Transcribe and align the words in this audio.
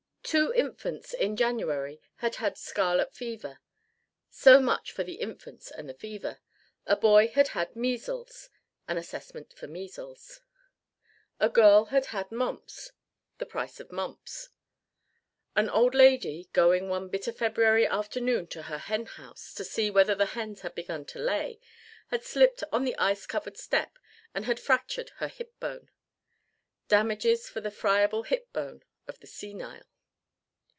Two 0.23 0.53
infants 0.53 1.13
in 1.13 1.35
January 1.35 1.99
had 2.17 2.35
had 2.35 2.57
scarlet 2.57 3.13
fever; 3.13 3.59
so 4.29 4.61
much 4.61 4.93
for 4.93 5.03
the 5.03 5.15
infants 5.15 5.69
and 5.71 5.89
the 5.89 5.93
fever. 5.93 6.39
A 6.85 6.95
boy 6.95 7.27
had 7.27 7.49
had 7.49 7.75
measles; 7.75 8.49
an 8.87 8.97
assessment 8.97 9.51
for 9.51 9.67
measles. 9.67 10.39
A 11.41 11.49
girl 11.49 11.85
had 11.85 12.05
had 12.07 12.31
mumps; 12.31 12.91
the 13.39 13.45
price 13.45 13.81
of 13.81 13.91
mumps. 13.91 14.47
An 15.53 15.69
old 15.69 15.93
lady, 15.93 16.47
going 16.53 16.87
one 16.87 17.09
bitter 17.09 17.33
February 17.33 17.85
afternoon 17.85 18.47
to 18.49 18.61
her 18.63 18.77
hen 18.77 19.07
house 19.07 19.53
to 19.55 19.65
see 19.65 19.89
whether 19.91 20.15
the 20.15 20.27
hens 20.27 20.61
had 20.61 20.75
begun 20.75 21.03
to 21.07 21.19
lay, 21.19 21.59
had 22.07 22.23
slipped 22.23 22.63
on 22.71 22.85
the 22.85 22.95
ice 22.95 23.25
covered 23.25 23.57
step 23.57 23.97
and 24.33 24.45
had 24.45 24.61
fractured 24.61 25.09
her 25.17 25.27
hip 25.27 25.59
bone; 25.59 25.89
damages 26.87 27.49
for 27.49 27.59
the 27.59 27.71
friable 27.71 28.23
hip 28.23 28.53
bone 28.53 28.81
of 29.09 29.19
the 29.19 29.27
senile. 29.27 29.83